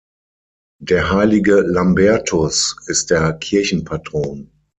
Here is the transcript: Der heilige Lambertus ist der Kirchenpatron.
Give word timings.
Der 0.81 1.11
heilige 1.11 1.59
Lambertus 1.59 2.75
ist 2.87 3.11
der 3.11 3.33
Kirchenpatron. 3.33 4.49